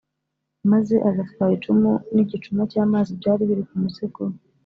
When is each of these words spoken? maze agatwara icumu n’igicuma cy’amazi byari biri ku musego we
maze 0.71 0.95
agatwara 1.09 1.51
icumu 1.57 1.91
n’igicuma 2.13 2.61
cy’amazi 2.71 3.11
byari 3.19 3.41
biri 3.49 3.63
ku 3.69 3.75
musego 3.83 4.19
we 4.29 4.35